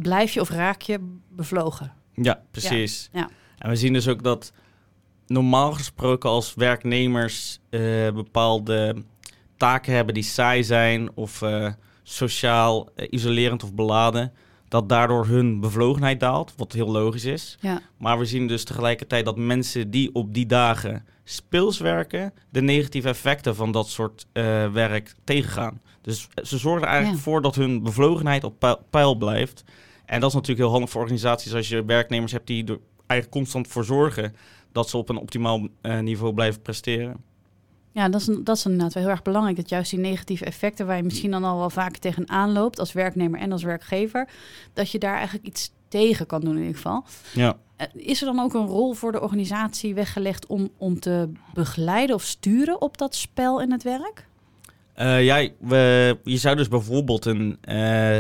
[0.02, 1.94] blijf je of raak je bevlogen.
[2.14, 3.10] Ja, precies.
[3.12, 3.30] Ja, ja.
[3.58, 4.54] En we zien dus ook dat
[5.28, 7.60] normaal gesproken als werknemers
[8.14, 9.04] bepaalde
[9.58, 11.72] taken hebben die saai zijn of eh,
[12.04, 14.34] sociaal eh, isolerend of beladen,
[14.68, 17.58] dat daardoor hun bevlogenheid daalt, wat heel logisch is.
[17.62, 22.62] Ja, Maar we zien dus tegelijkertijd dat mensen die op die dagen speels werken, de
[22.62, 25.82] negatieve effecten van dat soort eh, werk tegengaan.
[26.02, 27.24] Dus ze zorgen er eigenlijk Ja.
[27.24, 29.64] voor dat hun bevlogenheid op peil- blijft.
[30.06, 33.40] En dat is natuurlijk heel handig voor organisaties als je werknemers hebt die er eigenlijk
[33.42, 34.36] constant voor zorgen
[34.72, 35.68] dat ze op een optimaal
[36.02, 37.16] niveau blijven presteren.
[37.96, 39.56] Ja dat, is, een- dat is inderdaad wel heel erg belangrijk.
[39.58, 42.94] Dat juist die negatieve effecten waar je misschien dan al wel vaker tegenaan loopt als
[42.94, 44.28] werknemer en als werkgever,
[44.74, 47.04] dat je daar eigenlijk iets tegen kan doen in ieder geval.
[47.34, 47.58] Ja.
[47.76, 52.16] Eh, Is er dan ook een rol voor de organisatie weggelegd om, om te begeleiden
[52.16, 54.28] of sturen op dat spel in het werk?
[54.94, 58.18] Eh, ja, we, je zou dus bijvoorbeeld een, eh,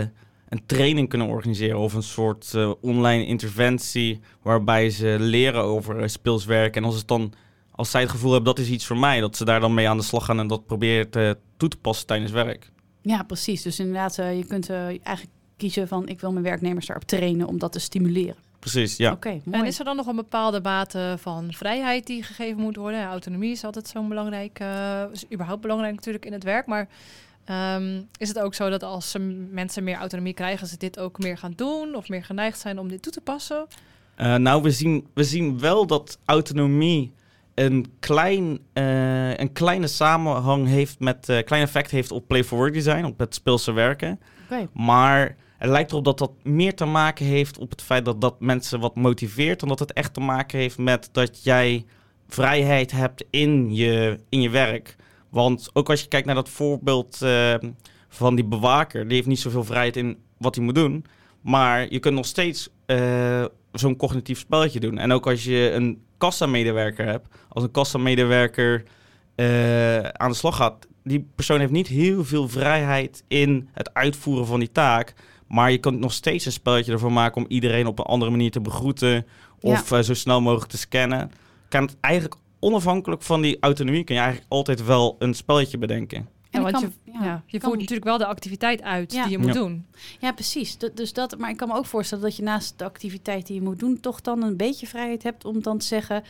[0.49, 6.75] een training kunnen organiseren of een soort online interventie waarbij ze leren over uh, speelswerk.
[6.75, 7.33] En als, het dan,
[7.75, 9.89] als zij het gevoel hebben dat is iets voor mij, dat ze daar dan mee
[9.89, 12.71] aan de slag gaan en dat proberen te, toe te passen tijdens werk.
[13.01, 13.61] Ja, precies.
[13.61, 17.47] Dus inderdaad, eh, je kunt eh, eigenlijk kiezen van ik wil mijn werknemers daarop trainen
[17.47, 18.35] om dat te stimuleren.
[18.59, 19.11] Precies, ja.
[19.11, 19.59] Oké, mooi.
[19.61, 22.99] En is er dan nog een bepaalde mate van vrijheid die gegeven moet worden?
[22.99, 26.65] Ja, autonomie is altijd zo'n belangrijk, eh, is überhaupt belangrijk natuurlijk in het werk.
[26.65, 26.88] Maar
[27.45, 29.19] ehm, is het ook zo dat als ze
[29.51, 32.88] mensen meer autonomie krijgen, ze dit ook meer gaan doen of meer geneigd zijn om
[32.88, 33.67] dit toe te passen?
[34.15, 37.13] Eh, nou, we zien, we zien wel dat autonomie
[37.55, 42.57] een, klein, eh, een kleine samenhang heeft met, eh klein effect heeft op play for
[42.57, 44.19] work design, op het speelse werken.
[44.73, 48.39] Maar het lijkt erop dat dat meer te maken heeft op het feit dat dat
[48.39, 49.59] mensen wat motiveert.
[49.59, 51.85] Dan dat het echt te maken heeft met dat jij
[52.27, 54.95] vrijheid hebt in je, in je werk.
[55.29, 57.55] Want ook als je kijkt naar dat voorbeeld eh,
[58.07, 61.05] van die bewaker, die heeft niet zoveel vrijheid in wat hij moet doen.
[61.41, 62.69] Maar je kunt nog steeds
[63.71, 64.97] zo'n cognitief spelletje doen.
[64.97, 68.84] En ook als je een kassamedewerker hebt, als een kassamedewerker
[69.36, 74.45] eh, aan de slag gaat, die persoon heeft niet heel veel vrijheid in het uitvoeren
[74.45, 75.13] van die taak.
[75.47, 78.51] Maar je kunt nog steeds een spelletje ervan maken om iedereen op een andere manier
[78.51, 79.25] te begroeten.
[79.60, 81.32] Of eh, zo snel mogelijk te scannen.
[81.69, 86.28] Kan het eigenlijk onafhankelijk van die autonomie, kun je eigenlijk altijd wel een spelletje bedenken.
[86.55, 89.21] En Ja, want kan- je, ja, ja, je voert natuurlijk wel de activiteit uit Ja.
[89.23, 89.53] die je moet Ja.
[89.53, 89.85] doen.
[90.19, 90.75] Ja, precies.
[90.75, 93.55] D- dus dat, maar ik kan me ook voorstellen dat je naast de activiteit die
[93.55, 96.23] je moet doen, toch dan een beetje vrijheid hebt om dan te zeggen: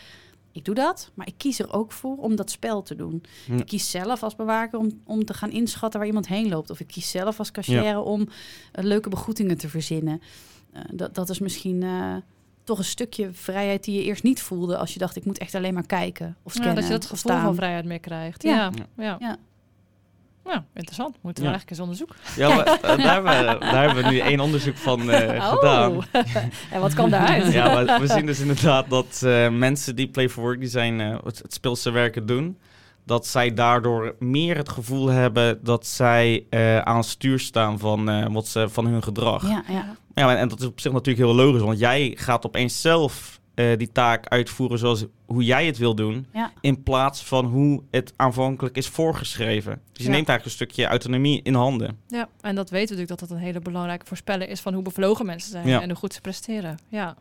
[0.52, 3.24] ik doe dat, maar ik kies er ook voor om dat spel te doen.
[3.48, 3.56] Ja.
[3.56, 6.70] Ik kies zelf als bewaker om, om te gaan inschatten waar iemand heen loopt.
[6.70, 8.28] Of ik kies zelf als cashier om
[8.72, 10.22] eh, leuke begroetingen te verzinnen.
[10.74, 12.16] Eh, dat, dat is misschien eh,
[12.64, 15.56] toch een stukje vrijheid die je eerst niet voelde als je dacht: ik moet echt
[15.56, 16.76] alleen maar kijken of Ja, scannen.
[16.76, 17.44] dat je dat gevoel staan.
[17.46, 18.44] van vrijheid meer krijgt.
[18.44, 18.52] Ja.
[18.54, 19.16] Ja, ja.
[19.20, 19.38] ja.
[20.46, 20.52] Ja.
[20.52, 21.18] Ja, interessant.
[21.22, 21.56] Moeten we Ja.
[21.56, 22.16] eigenlijk eens onderzoeken.
[22.36, 25.92] Ja, maar, eh, daar, hebben, we- daar hebben we nu één onderzoek van eh, gedaan.
[25.92, 26.04] Oh,
[26.72, 27.52] en wat kwam daaruit?
[27.54, 31.18] Ja, maar we zien dus inderdaad dat eh, mensen die Play for Work Design eh,
[31.24, 32.58] het, het speelse werken doen,
[33.06, 38.10] dat zij daardoor meer het gevoel hebben dat zij eh, aan het stuur staan van,
[38.10, 39.50] eh, wat ze, van hun gedrag.
[39.50, 39.96] Ja, ja.
[40.14, 43.78] Ja, en dat is op zich natuurlijk heel logisch, want jij gaat opeens zelf eh,
[43.78, 46.52] die taak uitvoeren zoals hoe jij het wil doen, Ja.
[46.62, 49.82] in plaats van hoe het aanvankelijk is voorgeschreven.
[49.92, 50.16] Dus je Ja.
[50.16, 52.00] neemt eigenlijk een stukje autonomie in handen.
[52.08, 54.84] Ja, en dat weten we natuurlijk dat dat een hele belangrijke voorspeller is van hoe
[54.84, 55.82] bevlogen mensen zijn Ja.
[55.82, 56.78] en hoe goed ze presteren.
[56.88, 57.16] Ja.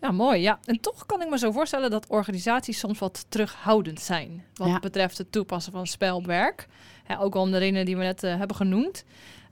[0.00, 0.40] Ja, mooi.
[0.40, 0.58] Ja.
[0.64, 4.44] En toch kan ik me zo voorstellen dat organisaties soms wat terughoudend zijn.
[4.54, 4.78] Wat Ja.
[4.78, 6.66] betreft het toepassen van spel op werk.
[7.08, 9.04] Ja, ook al om de redenen die we net eh, hebben genoemd.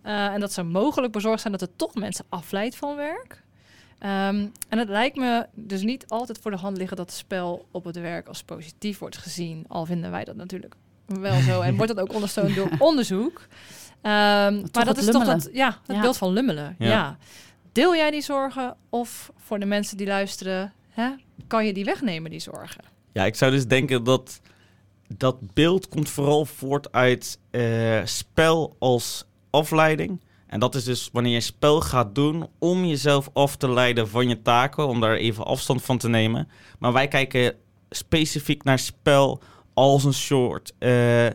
[0.02, 3.42] Eh, en dat ze mogelijk bezorgd zijn dat het toch mensen afleidt van werk.
[4.04, 7.66] Ehm, en het lijkt me dus niet altijd voor de hand liggen dat het spel
[7.70, 9.64] op het werk als positief wordt gezien.
[9.68, 10.74] Al vinden wij dat natuurlijk
[11.06, 11.60] wel zo.
[11.60, 13.46] En wordt dat ook ondersteund door onderzoek.
[14.00, 16.00] Ehm, maar dat is toch dat, ja, het Ja.
[16.00, 16.76] beeld van lummelen.
[16.78, 16.88] Ja.
[16.88, 17.16] Ja.
[17.72, 18.76] Deel jij die zorgen?
[18.88, 21.10] Of voor de mensen die luisteren, hè,
[21.46, 22.84] kan je die wegnemen, die zorgen?
[23.12, 24.40] Ja, ik zou dus denken dat
[25.16, 30.20] dat beeld komt vooral voort uit eh, spel als afleiding.
[30.54, 34.28] En dat is dus wanneer je spel gaat doen om jezelf af te leiden van
[34.28, 36.48] je taken, om daar even afstand van te nemen.
[36.78, 37.54] Maar wij kijken
[37.90, 41.26] specifiek naar spel als een soort eh,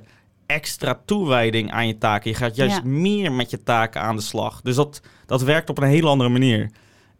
[0.45, 2.29] extra toewijding aan je taken.
[2.29, 2.83] Je gaat juist Ja.
[2.83, 4.61] meer met je taken aan de slag.
[4.61, 6.71] Dus dat, dat werkt op een hele andere manier.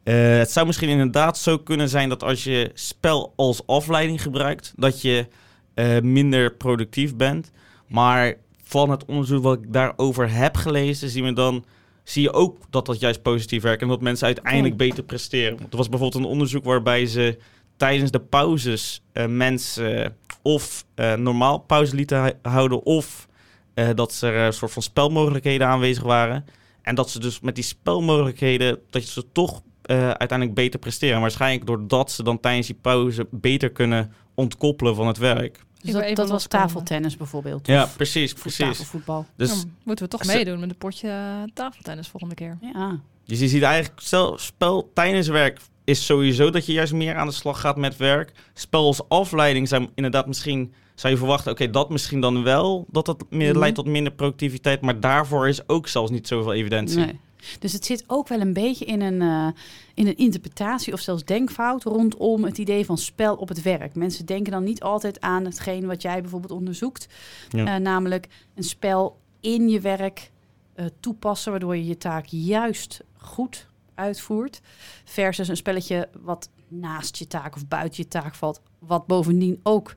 [0.03, 4.73] Eh, het zou misschien inderdaad zo kunnen zijn dat als je spel als afleiding gebruikt,
[4.75, 5.27] dat je
[5.73, 7.51] eh, minder productief bent.
[7.87, 11.65] Maar van het onderzoek wat ik daarover heb gelezen, zien we dan,
[12.09, 15.57] zie je ook dat dat juist positief werkt en dat mensen uiteindelijk beter presteren.
[15.57, 17.37] Want er was bijvoorbeeld een onderzoek waarbij ze
[17.77, 20.09] tijdens de pauzes eh, mensen eh,
[20.41, 23.27] of eh, normaal pauze lieten houden of
[23.73, 26.45] eh, dat ze er een soort van spelmogelijkheden aanwezig waren.
[26.81, 31.21] En dat ze dus met die spelmogelijkheden, dat ze toch uiteindelijk beter presteren.
[31.21, 35.65] Waarschijnlijk doordat ze dan tijdens die pauze beter kunnen ontkoppelen van het werk.
[35.81, 37.67] Dus dat, was tafeltennis bijvoorbeeld.
[37.67, 38.57] Ja, precies, precies.
[38.65, 39.25] tafelvoetbal.
[39.35, 42.57] Dus, moeten we toch meedoen met een potje eh, tafeltennis volgende keer.
[42.73, 42.99] Ja.
[43.25, 47.27] dus je ziet eigenlijk, stel, spel tijdens werk is sowieso dat je juist meer aan
[47.27, 48.31] de slag gaat met werk.
[48.53, 53.05] Spel als afleiding zou inderdaad misschien, zou je verwachten, oké, dat misschien dan wel, dat
[53.05, 53.59] dat meer Mhm.
[53.59, 54.81] leidt tot minder productiviteit.
[54.81, 56.97] Maar daarvoor is ook zelfs niet zoveel evidentie.
[56.97, 57.19] Nee.
[57.59, 59.61] Dus het zit ook wel een beetje in een, eh,
[59.93, 63.95] in een interpretatie of zelfs denkfout rondom het idee van spel op het werk.
[63.95, 67.07] Mensen denken dan niet altijd aan hetgeen wat jij bijvoorbeeld onderzoekt.
[67.49, 67.65] Ja.
[67.65, 70.31] Eh, namelijk een spel in je werk
[70.73, 74.61] eh, toepassen, waardoor je je taak juist goed uitvoert.
[75.03, 78.61] Versus een spelletje wat naast je taak of buiten je taak valt.
[78.79, 79.95] Wat bovendien ook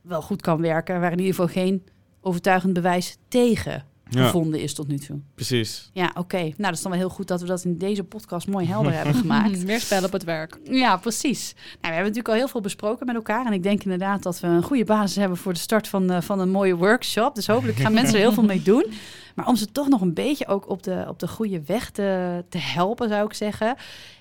[0.00, 1.00] wel goed kan werken.
[1.00, 1.84] Waar in ieder geval geen
[2.20, 5.18] overtuigend bewijs tegen Ja, gevonden is tot nu toe.
[5.34, 5.90] precies.
[5.92, 6.36] Ja, oké.
[6.36, 8.92] Nou, dat is dan wel heel goed dat we dat in deze podcast mooi helder
[8.92, 9.64] hebben gemaakt.
[9.64, 10.58] Meer spel op het werk.
[10.64, 11.52] Ja, precies.
[11.54, 13.46] Nou, we hebben natuurlijk al heel veel besproken met elkaar.
[13.46, 16.40] En ik denk inderdaad dat we een goede basis hebben voor de start van, van
[16.40, 17.34] een mooie workshop.
[17.34, 18.86] Dus hopelijk gaan mensen er heel veel mee doen.
[19.34, 22.44] Maar om ze toch nog een beetje ook op de, op de goede weg te,
[22.48, 23.76] te helpen, zou ik zeggen.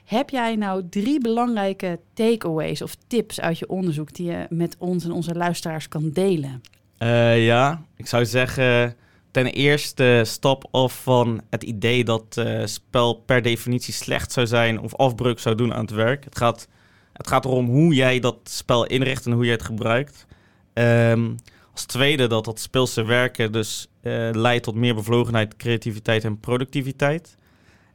[0.06, 5.04] Heb jij nou drie belangrijke takeaways of tips uit je onderzoek die je met ons
[5.04, 6.62] en onze luisteraars kan delen?
[6.98, 8.96] Eh, ja, ik zou zeggen,
[9.32, 14.80] ten eerste stap af van het idee dat eh spel per definitie slecht zou zijn
[14.80, 16.24] of afbreuk zou doen aan het werk.
[16.24, 16.68] Het gaat,
[17.14, 20.26] het gaat erom hoe jij dat spel inricht en hoe jij het gebruikt.
[20.74, 21.32] Ehm,
[21.72, 27.36] als tweede dat dat speelse werken dus eh, leidt tot meer bevlogenheid, creativiteit en productiviteit.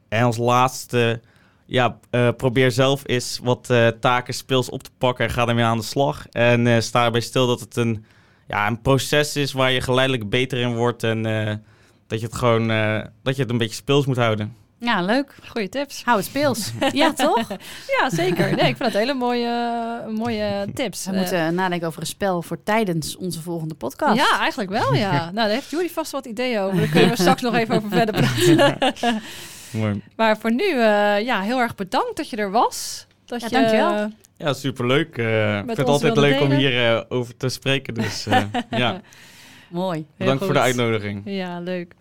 [0.09, 1.21] En als laatste,
[1.65, 5.77] ja, eh, probeer zelf eens wat taken speels op te pakken en ga ermee aan
[5.77, 6.27] de slag.
[6.27, 8.05] En sta erbij stil dat het een
[8.47, 11.53] ja, een proces is waar je geleidelijk beter in wordt en eh,
[12.07, 14.55] dat je het gewoon eh, dat je het een beetje speels moet houden.
[14.79, 15.35] Ja, leuk.
[15.47, 16.01] Goeie tips.
[16.03, 16.71] Hou het speels.
[16.91, 17.47] ja, toch?
[17.99, 18.45] Ja, zeker.
[18.55, 19.51] Nee, ik vind dat hele mooie,
[20.09, 21.05] mooie tips.
[21.05, 24.15] We Eh, moeten nadenken over een spel voor tijdens onze volgende podcast.
[24.15, 25.11] Ja, eigenlijk wel, ja.
[25.23, 26.77] Nou, daar heeft Jury vast wat ideeën over.
[26.77, 29.21] Daar kunnen we straks nog even over verder praten.
[29.71, 30.01] Mooi.
[30.15, 33.07] maar voor nu, eh, ja, heel erg bedankt dat je er was.
[33.25, 34.09] Dat Ja, je, dankjewel.
[34.37, 35.17] Ja, superleuk.
[35.17, 36.57] Eh ik vind het altijd leuk om delen.
[36.57, 37.93] hier eh, over te spreken.
[37.93, 39.01] Dus eh, ja,
[39.69, 40.05] Mooi.
[40.17, 41.21] bedankt voor de uitnodiging.
[41.25, 41.93] Ja, leuk.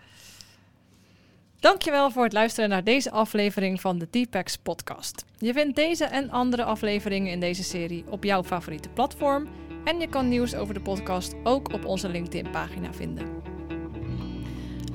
[1.61, 5.25] Dankjewel voor het luisteren naar deze aflevering van de T-Pex podcast.
[5.39, 9.49] Je vindt deze en andere afleveringen in deze serie op jouw favoriete platform.
[9.85, 13.27] En je kan nieuws over de podcast ook op onze LinkedIn-pagina vinden.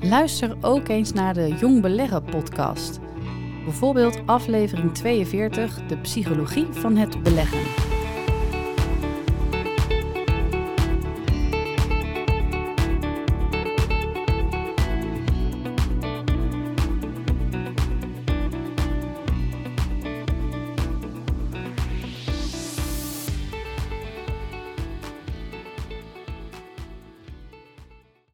[0.00, 2.98] Luister ook eens naar de Jong Beleggen podcast.
[3.64, 7.99] Bijvoorbeeld aflevering 42, de psychologie van het beleggen.